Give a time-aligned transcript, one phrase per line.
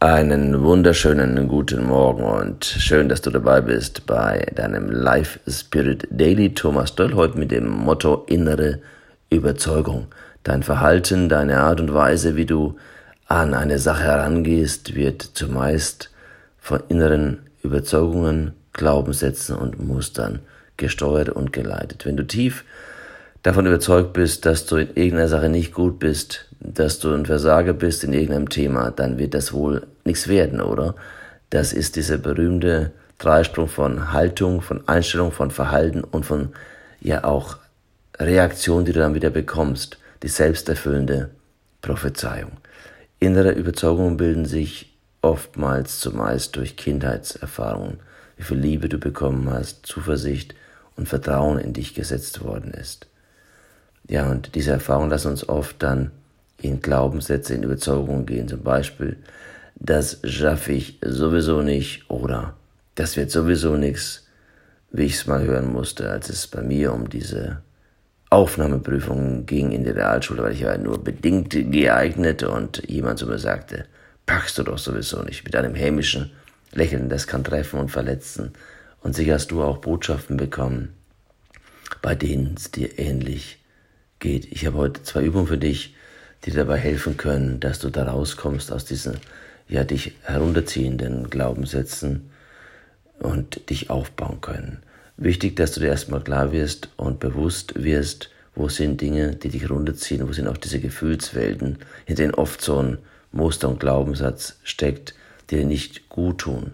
[0.00, 6.54] Einen wunderschönen guten Morgen und schön, dass du dabei bist bei deinem Life Spirit Daily.
[6.54, 8.78] Thomas Doll heute mit dem Motto innere
[9.28, 10.06] Überzeugung.
[10.44, 12.76] Dein Verhalten, deine Art und Weise, wie du
[13.26, 16.12] an eine Sache herangehst, wird zumeist
[16.58, 20.38] von inneren Überzeugungen, Glaubenssätzen und Mustern
[20.76, 22.06] gesteuert und geleitet.
[22.06, 22.64] Wenn du tief
[23.42, 27.72] davon überzeugt bist, dass du in irgendeiner Sache nicht gut bist, dass du ein Versager
[27.72, 30.94] bist in irgendeinem Thema, dann wird das wohl nichts werden, oder?
[31.50, 36.50] Das ist dieser berühmte Dreisprung von Haltung, von Einstellung, von Verhalten und von
[37.00, 37.56] ja auch
[38.18, 41.30] Reaktion, die du dann wieder bekommst, die selbsterfüllende
[41.80, 42.52] Prophezeiung.
[43.20, 47.98] Innere Überzeugungen bilden sich oftmals zumeist durch Kindheitserfahrungen,
[48.36, 50.54] wie viel Liebe du bekommen hast, Zuversicht
[50.96, 53.06] und Vertrauen in dich gesetzt worden ist.
[54.08, 56.10] Ja, und diese Erfahrungen lassen uns oft dann
[56.60, 58.48] in Glaubenssätze, in Überzeugungen gehen.
[58.48, 59.16] Zum Beispiel,
[59.76, 62.56] das schaffe ich sowieso nicht oder
[62.94, 64.26] das wird sowieso nichts,
[64.90, 67.62] wie ich es mal hören musste, als es bei mir um diese
[68.30, 73.38] Aufnahmeprüfung ging in die Realschule, weil ich war nur bedingt geeignet und jemand zu mir
[73.38, 73.86] sagte,
[74.26, 76.32] packst du doch sowieso nicht, mit einem hämischen
[76.72, 78.52] Lächeln, das kann treffen und verletzen.
[79.00, 80.92] Und sicher hast du auch Botschaften bekommen,
[82.02, 83.64] bei denen es dir ähnlich
[84.18, 84.46] geht.
[84.52, 85.94] Ich habe heute zwei Übungen für dich,
[86.44, 89.18] die dabei helfen können, dass du da rauskommst aus diesen,
[89.68, 92.30] ja, dich herunterziehenden Glaubenssätzen
[93.18, 94.78] und dich aufbauen können.
[95.16, 99.68] Wichtig, dass du dir erstmal klar wirst und bewusst wirst, wo sind Dinge, die dich
[99.68, 102.98] runterziehen, wo sind auch diese Gefühlswelten, in denen oft so ein
[103.32, 105.14] Muster und Glaubenssatz steckt,
[105.50, 106.72] die dir nicht gut tun.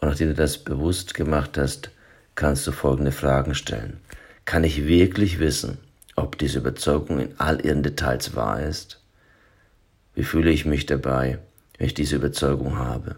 [0.00, 1.90] Und nachdem du das bewusst gemacht hast,
[2.34, 3.98] kannst du folgende Fragen stellen.
[4.44, 5.78] Kann ich wirklich wissen,
[6.16, 9.00] ob diese Überzeugung in all ihren Details wahr ist?
[10.14, 11.38] Wie fühle ich mich dabei,
[11.78, 13.16] wenn ich diese Überzeugung habe?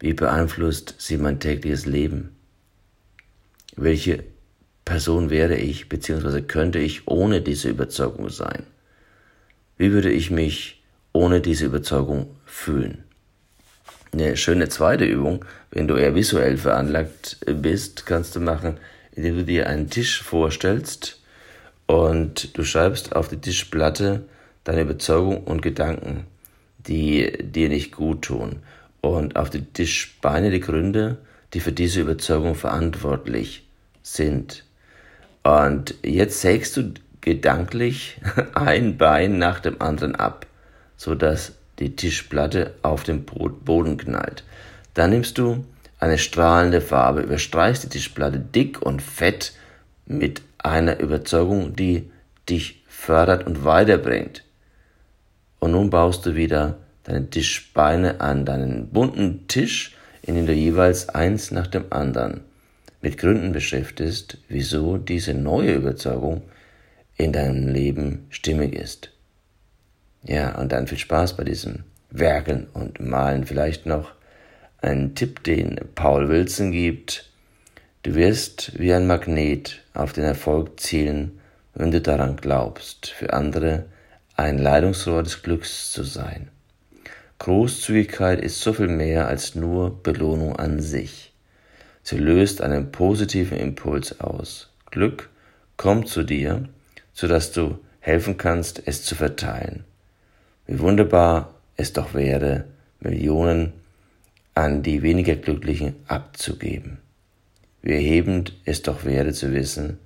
[0.00, 2.36] Wie beeinflusst sie mein tägliches Leben?
[3.76, 4.24] Welche
[4.84, 6.42] Person wäre ich bzw.
[6.42, 8.64] könnte ich ohne diese Überzeugung sein?
[9.76, 13.04] Wie würde ich mich ohne diese Überzeugung fühlen?
[14.12, 18.78] Eine schöne zweite Übung, wenn du eher visuell veranlagt bist, kannst du machen,
[19.12, 21.17] indem du dir einen Tisch vorstellst
[21.88, 24.24] und du schreibst auf die Tischplatte
[24.62, 26.26] deine Überzeugung und Gedanken,
[26.76, 28.60] die dir nicht gut tun.
[29.00, 31.16] Und auf die Tischbeine die Gründe,
[31.54, 33.66] die für diese Überzeugung verantwortlich
[34.02, 34.64] sind.
[35.42, 38.20] Und jetzt sägst du gedanklich
[38.54, 40.46] ein Bein nach dem anderen ab,
[40.98, 44.44] sodass die Tischplatte auf den Boden knallt.
[44.92, 45.64] Dann nimmst du
[45.98, 49.54] eine strahlende Farbe, überstreichst die Tischplatte dick und fett
[50.04, 52.10] mit einer Überzeugung, die
[52.48, 54.44] dich fördert und weiterbringt.
[55.60, 61.08] Und nun baust du wieder deine Tischbeine an deinen bunten Tisch, in dem du jeweils
[61.08, 62.42] eins nach dem anderen
[63.00, 66.42] mit Gründen beschäftigst, wieso diese neue Überzeugung
[67.16, 69.10] in deinem Leben stimmig ist.
[70.24, 73.44] Ja, und dann viel Spaß bei diesem Werkeln und Malen.
[73.44, 74.12] Vielleicht noch
[74.80, 77.30] ein Tipp, den Paul Wilson gibt.
[78.04, 81.40] Du wirst wie ein Magnet auf den Erfolg zielen,
[81.74, 83.86] wenn du daran glaubst, für andere
[84.36, 86.48] ein Leitungsrohr des Glücks zu sein.
[87.40, 91.32] Großzügigkeit ist so viel mehr als nur Belohnung an sich.
[92.04, 94.70] Sie löst einen positiven Impuls aus.
[94.92, 95.28] Glück
[95.76, 96.68] kommt zu dir,
[97.12, 99.82] sodass du helfen kannst, es zu verteilen.
[100.68, 102.64] Wie wunderbar es doch wäre,
[103.00, 103.72] Millionen
[104.54, 106.98] an die weniger Glücklichen abzugeben.
[107.82, 109.98] Wie erhebend es doch wäre zu wissen,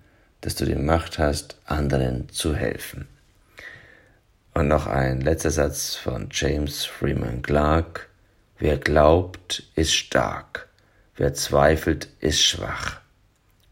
[0.42, 3.08] dass du die Macht hast, anderen zu helfen.
[4.54, 8.08] Und noch ein letzter Satz von James Freeman Clark.
[8.58, 10.68] Wer glaubt, ist stark.
[11.16, 13.00] Wer zweifelt, ist schwach.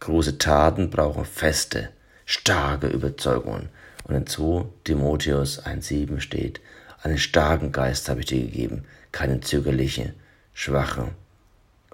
[0.01, 1.91] Große Taten brauchen feste,
[2.25, 3.69] starke Überzeugungen.
[4.05, 6.61] Und in 2 Timotheus 1,7 steht,
[7.03, 10.15] einen starken Geist habe ich dir gegeben, keinen zögerlichen,
[10.55, 11.11] schwachen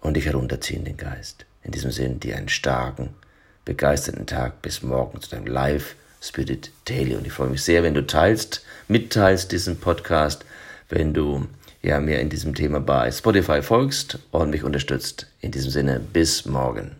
[0.00, 1.46] und dich herunterziehenden Geist.
[1.66, 3.08] In diesem Sinn, dir einen starken,
[3.64, 4.62] begeisterten Tag.
[4.62, 7.16] Bis morgen zu deinem Live Spirit Daily.
[7.16, 10.44] Und ich freue mich sehr, wenn du teilst, mitteilst diesen Podcast,
[10.88, 11.48] wenn du
[11.82, 15.26] ja mir in diesem Thema bei Spotify folgst und mich unterstützt.
[15.40, 16.94] In diesem Sinne, bis morgen.